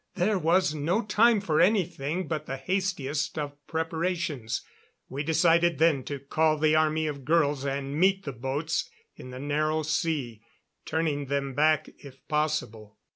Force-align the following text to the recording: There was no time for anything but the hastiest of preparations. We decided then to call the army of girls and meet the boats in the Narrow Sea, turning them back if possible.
There 0.15 0.39
was 0.39 0.73
no 0.73 1.03
time 1.03 1.39
for 1.41 1.61
anything 1.61 2.27
but 2.27 2.47
the 2.47 2.57
hastiest 2.57 3.37
of 3.37 3.55
preparations. 3.67 4.63
We 5.09 5.21
decided 5.21 5.77
then 5.77 6.03
to 6.05 6.17
call 6.17 6.57
the 6.57 6.75
army 6.75 7.05
of 7.05 7.23
girls 7.23 7.67
and 7.67 7.99
meet 7.99 8.23
the 8.25 8.33
boats 8.33 8.89
in 9.15 9.29
the 9.29 9.37
Narrow 9.37 9.83
Sea, 9.83 10.41
turning 10.85 11.27
them 11.27 11.53
back 11.53 11.87
if 11.99 12.27
possible. 12.27 12.97